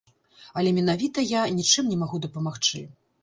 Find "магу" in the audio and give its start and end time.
2.05-2.23